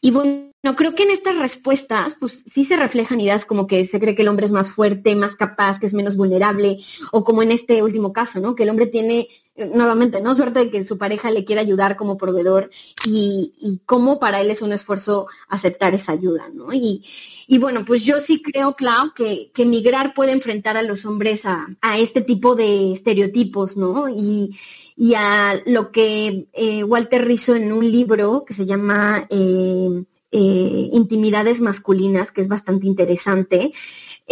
[0.03, 3.87] Y bueno, no, creo que en estas respuestas, pues sí se reflejan ideas como que
[3.87, 6.79] se cree que el hombre es más fuerte, más capaz, que es menos vulnerable,
[7.13, 8.55] o como en este último caso, ¿no?
[8.55, 10.35] Que el hombre tiene, nuevamente, ¿no?
[10.35, 12.71] Suerte de que su pareja le quiera ayudar como proveedor
[13.07, 16.75] y, y cómo para él es un esfuerzo aceptar esa ayuda, ¿no?
[16.75, 17.05] Y,
[17.47, 21.47] y bueno, pues yo sí creo, Clau, que, que migrar puede enfrentar a los hombres
[21.47, 24.11] a, a este tipo de estereotipos, ¿no?
[24.11, 24.59] Y,
[24.95, 30.91] y a lo que eh, Walter Rizzo en un libro que se llama eh, eh,
[30.93, 33.73] Intimidades Masculinas, que es bastante interesante,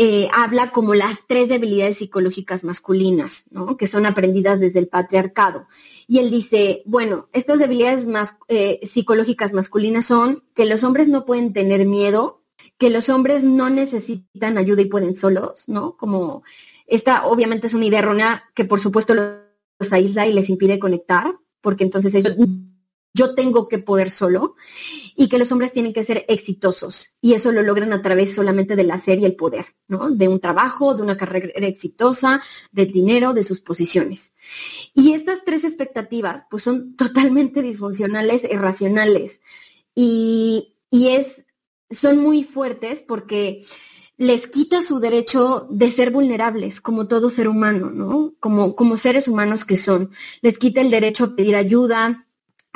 [0.00, 3.76] eh, habla como las tres debilidades psicológicas masculinas, ¿no?
[3.76, 5.66] que son aprendidas desde el patriarcado.
[6.06, 8.06] Y él dice, bueno, estas debilidades
[8.46, 12.42] eh, psicológicas masculinas son que los hombres no pueden tener miedo,
[12.78, 15.96] que los hombres no necesitan ayuda y pueden solos, ¿no?
[15.96, 16.44] Como
[16.86, 21.34] esta obviamente es una idea errónea que por supuesto los aísla y les impide conectar,
[21.60, 22.36] porque entonces ellos,
[23.18, 24.54] yo tengo que poder solo,
[25.16, 28.76] y que los hombres tienen que ser exitosos, y eso lo logran a través solamente
[28.76, 30.10] del hacer y el poder, ¿no?
[30.10, 34.32] De un trabajo, de una carrera exitosa, del dinero, de sus posiciones.
[34.94, 39.40] Y estas tres expectativas, pues son totalmente disfuncionales, irracionales,
[39.94, 41.44] y, y es,
[41.90, 43.64] son muy fuertes porque
[44.18, 48.34] les quita su derecho de ser vulnerables, como todo ser humano, ¿no?
[48.40, 50.10] Como, como seres humanos que son.
[50.42, 52.27] Les quita el derecho a pedir ayuda,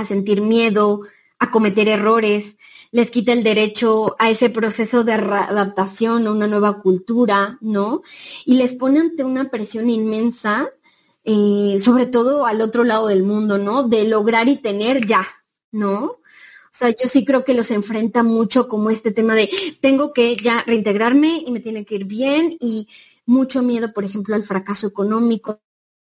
[0.02, 1.02] a sentir miedo,
[1.38, 2.56] a cometer errores,
[2.92, 8.02] les quita el derecho a ese proceso de adaptación a una nueva cultura, ¿no?
[8.44, 10.70] Y les pone ante una presión inmensa,
[11.24, 13.88] eh, sobre todo al otro lado del mundo, ¿no?
[13.88, 15.26] De lograr y tener ya,
[15.70, 16.04] ¿no?
[16.04, 20.36] O sea, yo sí creo que los enfrenta mucho como este tema de tengo que
[20.36, 22.88] ya reintegrarme y me tiene que ir bien y
[23.24, 25.60] mucho miedo, por ejemplo, al fracaso económico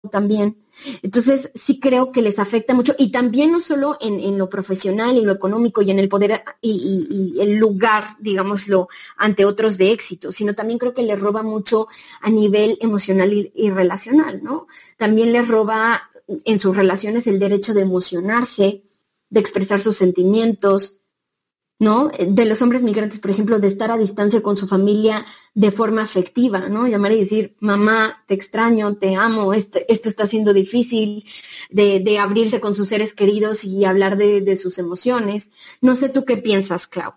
[0.09, 0.57] también.
[1.03, 5.17] Entonces, sí creo que les afecta mucho y también no solo en, en lo profesional
[5.17, 10.33] y lo económico y en el poder y, el lugar, digámoslo, ante otros de éxito,
[10.33, 11.89] sino también creo que les roba mucho
[12.23, 14.67] a nivel emocional y relacional, ¿no?
[14.97, 18.85] También les roba en sus relaciones el derecho de emocionarse,
[19.29, 21.01] de expresar sus sentimientos,
[21.79, 22.09] ¿no?
[22.09, 26.03] De los hombres migrantes, por ejemplo, de estar a distancia con su familia de forma
[26.03, 26.87] afectiva, ¿no?
[26.87, 31.27] Llamar y decir, mamá, te extraño, te amo, este, esto está siendo difícil,
[31.71, 35.51] de, de, abrirse con sus seres queridos y hablar de, de sus emociones.
[35.81, 37.15] No sé tú qué piensas, Clau.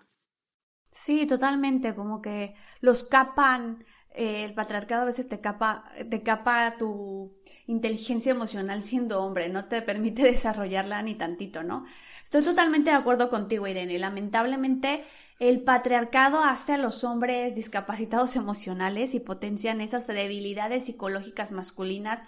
[0.90, 6.76] Sí, totalmente, como que los capan, eh, el patriarcado a veces te capa, te capa
[6.78, 7.36] tu
[7.66, 11.84] inteligencia emocional siendo hombre, no te permite desarrollarla ni tantito, ¿no?
[12.24, 13.98] Estoy totalmente de acuerdo contigo, Irene.
[13.98, 15.04] Lamentablemente,
[15.38, 22.20] el patriarcado hace a los hombres discapacitados emocionales y potencian esas debilidades psicológicas masculinas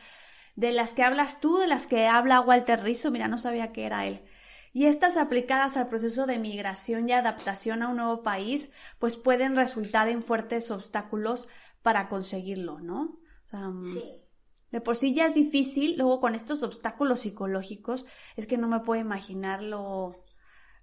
[0.57, 3.85] de las que hablas tú, de las que habla Walter Rizzo, mira, no sabía que
[3.85, 4.23] era él.
[4.73, 9.57] Y estas aplicadas al proceso de migración y adaptación a un nuevo país, pues pueden
[9.57, 11.49] resultar en fuertes obstáculos
[11.83, 13.19] para conseguirlo, ¿no?
[13.53, 14.26] Mm, sí.
[14.77, 18.05] De por sí ya es difícil, luego con estos obstáculos psicológicos,
[18.37, 20.23] es que no me puedo imaginar lo,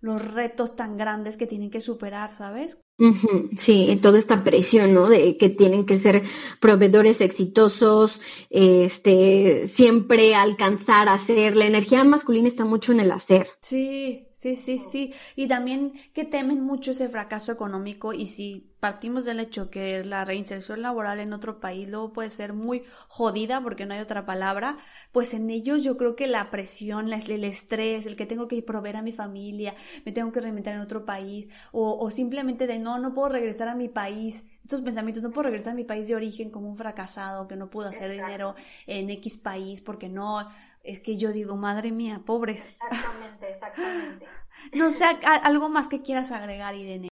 [0.01, 2.79] los retos tan grandes que tienen que superar, ¿sabes?
[3.55, 5.07] Sí, toda esta presión, ¿no?
[5.09, 6.23] De que tienen que ser
[6.59, 8.19] proveedores exitosos,
[8.49, 11.55] este, siempre alcanzar a hacer.
[11.55, 13.47] La energía masculina está mucho en el hacer.
[13.61, 15.13] Sí, Sí, sí, sí.
[15.37, 20.25] Y también que temen mucho ese fracaso económico y si partimos del hecho que la
[20.25, 24.77] reinserción laboral en otro país luego puede ser muy jodida porque no hay otra palabra,
[25.13, 28.97] pues en ellos yo creo que la presión, el estrés, el que tengo que proveer
[28.97, 29.75] a mi familia,
[30.05, 33.69] me tengo que reinventar en otro país o, o simplemente de no, no puedo regresar
[33.69, 36.77] a mi país estos pensamientos, no puedo regresar a mi país de origen como un
[36.77, 38.55] fracasado, que no puedo hacer dinero
[38.87, 40.47] en X país porque no,
[40.83, 42.77] es que yo digo, madre mía, pobres.
[42.81, 44.27] Exactamente, exactamente.
[44.73, 45.05] no sé,
[45.43, 47.09] algo más que quieras agregar, Irene.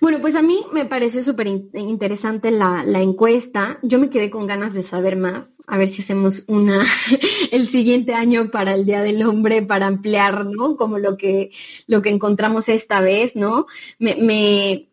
[0.00, 3.78] Bueno, pues a mí me pareció súper interesante la, la, encuesta.
[3.82, 5.55] Yo me quedé con ganas de saber más.
[5.66, 6.84] A ver si hacemos una
[7.50, 10.76] el siguiente año para el Día del Hombre para ampliar, ¿no?
[10.76, 11.50] Como lo que,
[11.86, 13.66] lo que encontramos esta vez, ¿no?
[13.98, 14.88] Me, me,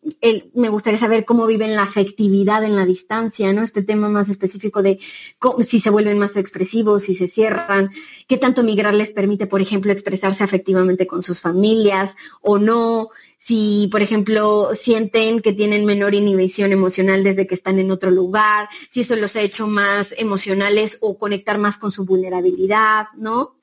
[0.55, 3.61] me gustaría saber cómo viven la afectividad en la distancia, ¿no?
[3.61, 4.99] Este tema más específico de
[5.37, 7.91] cómo, si se vuelven más expresivos, si se cierran,
[8.27, 13.89] qué tanto migrar les permite, por ejemplo, expresarse afectivamente con sus familias o no, si,
[13.91, 19.01] por ejemplo, sienten que tienen menor inhibición emocional desde que están en otro lugar, si
[19.01, 20.62] eso los ha hecho más emocionales
[21.01, 23.55] o conectar más con su vulnerabilidad, ¿no?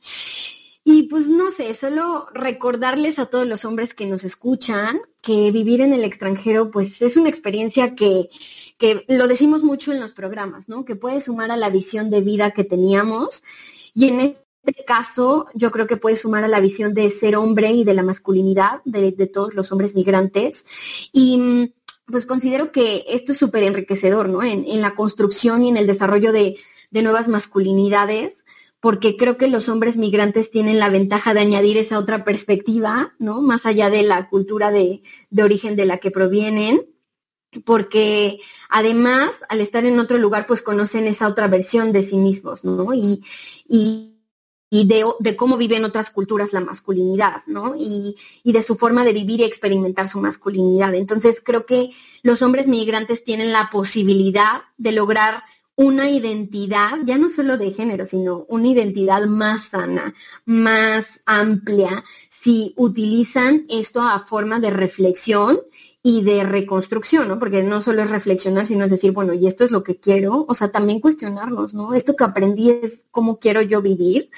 [0.85, 5.83] Y pues no sé, solo recordarles a todos los hombres que nos escuchan que vivir
[5.83, 8.31] en el extranjero pues es una experiencia que,
[8.79, 10.85] que lo decimos mucho en los programas, ¿no?
[10.85, 13.43] Que puede sumar a la visión de vida que teníamos
[13.95, 17.71] y en este caso, yo creo que puede sumar a la visión de ser hombre
[17.73, 20.67] y de la masculinidad de, todos los hombres migrantes.
[21.13, 21.73] Y
[22.07, 24.43] pues considero que esto es súper enriquecedor, ¿no?
[24.43, 26.57] En, la construcción y en el desarrollo de,
[26.91, 28.45] nuevas masculinidades,
[28.81, 33.43] porque creo que los hombres migrantes tienen la ventaja de añadir esa otra perspectiva, ¿no?
[33.43, 35.03] Más allá de la cultura de,
[35.41, 36.87] origen de la que provienen
[37.65, 38.39] porque
[38.69, 42.95] además al estar en otro lugar pues conocen esa otra versión de sí mismos, ¿no?
[42.95, 43.25] Y,
[43.69, 44.15] y,
[44.71, 47.75] y de, de, cómo viven otras culturas la masculinidad, ¿no?
[47.77, 48.15] Y,
[48.45, 50.95] y, de su forma de vivir y experimentar su masculinidad.
[50.95, 51.91] Entonces, creo que
[52.23, 55.43] los hombres migrantes tienen la posibilidad de lograr
[55.81, 60.13] una identidad, ya no solo de género, sino una identidad más sana,
[60.45, 65.61] más amplia, si utilizan esto a forma de reflexión
[66.03, 67.39] y de reconstrucción, ¿no?
[67.39, 70.47] Porque no solo es reflexionar, sino es decir, bueno, y esto es lo que quiero,
[70.49, 71.93] o sea, también cuestionarnos, ¿no?
[71.93, 74.31] Esto que aprendí es cómo quiero yo vivir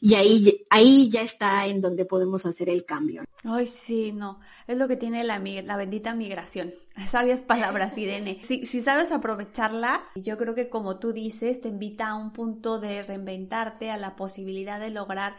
[0.00, 3.24] y ahí, ahí ya está en donde podemos hacer el cambio.
[3.42, 4.38] Ay, sí, no,
[4.68, 6.72] es lo que tiene la, la bendita migración.
[7.10, 8.40] Sabias palabras, Irene.
[8.42, 12.78] Si, si sabes aprovecharla, yo creo que como tú dices, te invita a un punto
[12.78, 15.34] de reinventarte, a la posibilidad de lograr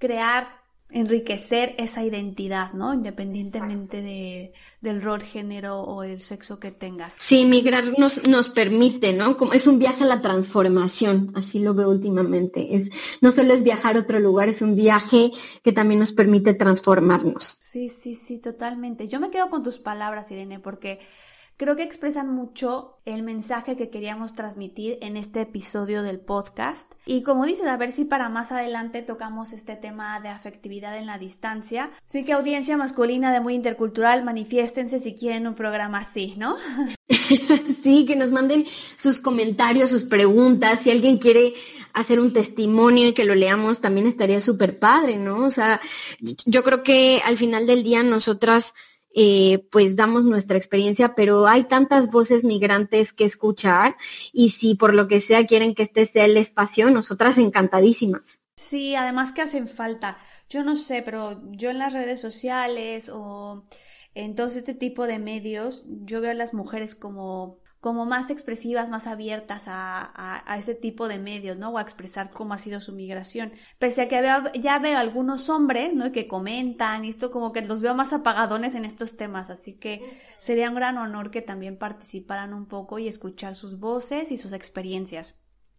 [0.00, 0.59] crear
[0.92, 2.92] enriquecer esa identidad, ¿no?
[2.92, 7.14] Independientemente de, del rol, género o el sexo que tengas.
[7.18, 9.36] Sí, migrar nos, nos permite, ¿no?
[9.36, 12.74] Como es un viaje a la transformación, así lo veo últimamente.
[12.74, 15.30] Es, no solo es viajar a otro lugar, es un viaje
[15.62, 17.58] que también nos permite transformarnos.
[17.60, 19.08] Sí, sí, sí, totalmente.
[19.08, 20.98] Yo me quedo con tus palabras, Irene, porque
[21.60, 26.90] creo que expresan mucho el mensaje que queríamos transmitir en este episodio del podcast.
[27.04, 31.04] Y como dices, a ver si para más adelante tocamos este tema de afectividad en
[31.04, 31.90] la distancia.
[32.08, 36.56] Así que audiencia masculina de muy intercultural, manifiéstense si quieren un programa así, ¿no?
[37.82, 38.64] sí, que nos manden
[38.96, 41.52] sus comentarios, sus preguntas, si alguien quiere
[41.92, 45.44] hacer un testimonio y que lo leamos también estaría súper padre, ¿no?
[45.44, 45.78] O sea,
[46.20, 48.72] yo creo que al final del día nosotras
[49.14, 53.96] eh, pues damos nuestra experiencia, pero hay tantas voces migrantes que escuchar
[54.32, 58.40] y si por lo que sea quieren que este sea el espacio, nosotras encantadísimas.
[58.56, 60.18] Sí, además que hacen falta.
[60.48, 63.64] Yo no sé, pero yo en las redes sociales o
[64.14, 68.90] en todo este tipo de medios, yo veo a las mujeres como como más expresivas,
[68.90, 71.70] más abiertas a, a, a, ese tipo de medios, ¿no?
[71.70, 73.52] O a expresar cómo ha sido su migración.
[73.78, 76.12] Pese a que veo, ya veo algunos hombres, ¿no?
[76.12, 80.02] Que comentan y esto como que los veo más apagadones en estos temas, así que
[80.38, 84.52] sería un gran honor que también participaran un poco y escuchar sus voces y sus
[84.52, 85.36] experiencias.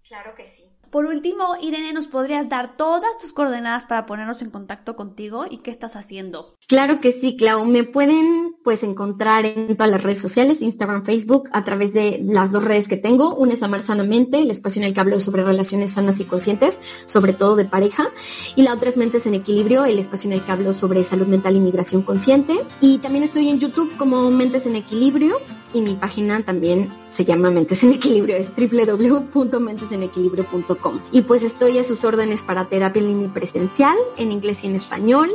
[0.08, 0.61] Claro que sí.
[0.92, 5.60] Por último, Irene, ¿nos podrías dar todas tus coordenadas para ponernos en contacto contigo y
[5.60, 6.58] qué estás haciendo?
[6.68, 7.64] Claro que sí, Clau.
[7.64, 12.52] Me pueden pues encontrar en todas las redes sociales, Instagram, Facebook, a través de las
[12.52, 13.34] dos redes que tengo.
[13.36, 16.78] Una es Amar Sanamente, el espacio en el que hablo sobre relaciones sanas y conscientes,
[17.06, 18.10] sobre todo de pareja.
[18.58, 21.28] Y la otra es Mentes en Equilibrio, el espacio en el que hablo sobre salud
[21.28, 22.60] mental y migración consciente.
[22.82, 25.38] Y también estoy en YouTube como Mentes en Equilibrio
[25.74, 31.00] y mi página también se llama Mentes en Equilibrio, es www.mentesenequilibrio.com.
[31.12, 34.76] Y pues estoy a sus órdenes para terapia en línea presencial, en inglés y en
[34.76, 35.32] español.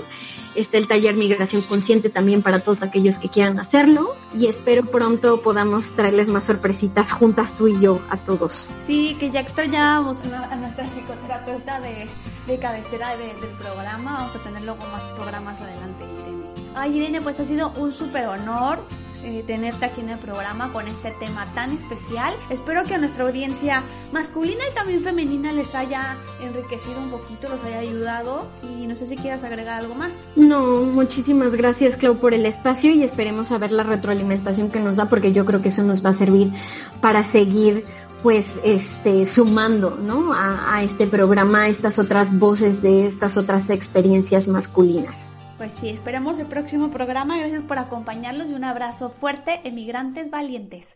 [0.54, 4.14] Está el taller Migración Consciente también para todos aquellos que quieran hacerlo.
[4.34, 8.72] Y espero pronto podamos traerles más sorpresitas juntas tú y yo a todos.
[8.86, 12.06] Sí, que ya extrañábamos a nuestra psicoterapeuta de,
[12.46, 14.14] de cabecera de, del programa.
[14.14, 16.46] Vamos a tener luego más programas adelante, Irene.
[16.74, 18.78] Ay, Irene, pues ha sido un súper honor
[19.26, 22.32] eh, tenerte aquí en el programa con este tema tan especial.
[22.48, 27.60] Espero que a nuestra audiencia masculina y también femenina les haya enriquecido un poquito, los
[27.64, 30.12] haya ayudado y no sé si quieras agregar algo más.
[30.36, 34.94] No, muchísimas gracias Clau por el espacio y esperemos a ver la retroalimentación que nos
[34.94, 36.52] da porque yo creo que eso nos va a servir
[37.00, 37.84] para seguir
[38.22, 40.32] pues este sumando ¿no?
[40.32, 45.25] a, a este programa estas otras voces de estas otras experiencias masculinas.
[45.56, 47.38] Pues sí, esperamos el próximo programa.
[47.38, 50.94] Gracias por acompañarlos y un abrazo fuerte, emigrantes valientes.